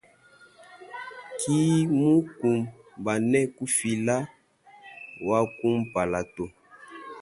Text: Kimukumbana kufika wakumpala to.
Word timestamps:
Kimukumbana 1.39 3.39
kufika 3.55 4.15
wakumpala 5.27 6.19
to. 6.35 6.45